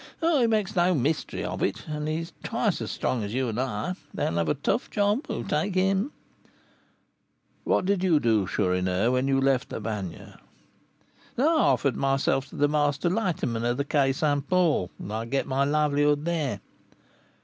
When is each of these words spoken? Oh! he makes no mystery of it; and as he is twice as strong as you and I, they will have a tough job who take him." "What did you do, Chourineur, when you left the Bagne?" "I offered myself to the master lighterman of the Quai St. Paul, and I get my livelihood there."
Oh! 0.19 0.41
he 0.41 0.47
makes 0.47 0.75
no 0.75 0.95
mystery 0.95 1.43
of 1.43 1.61
it; 1.61 1.85
and 1.87 2.09
as 2.09 2.09
he 2.15 2.21
is 2.21 2.33
twice 2.41 2.81
as 2.81 2.89
strong 2.89 3.23
as 3.23 3.35
you 3.35 3.49
and 3.49 3.59
I, 3.59 3.93
they 4.15 4.25
will 4.27 4.37
have 4.37 4.49
a 4.49 4.55
tough 4.55 4.89
job 4.89 5.27
who 5.27 5.43
take 5.43 5.75
him." 5.75 6.11
"What 7.65 7.85
did 7.85 8.03
you 8.03 8.19
do, 8.19 8.47
Chourineur, 8.47 9.11
when 9.11 9.27
you 9.27 9.39
left 9.39 9.69
the 9.69 9.79
Bagne?" 9.79 10.33
"I 11.37 11.41
offered 11.43 11.95
myself 11.95 12.47
to 12.49 12.55
the 12.55 12.67
master 12.67 13.11
lighterman 13.11 13.63
of 13.63 13.77
the 13.77 13.85
Quai 13.85 14.11
St. 14.11 14.49
Paul, 14.49 14.89
and 14.97 15.13
I 15.13 15.25
get 15.25 15.45
my 15.45 15.65
livelihood 15.65 16.25
there." 16.25 16.61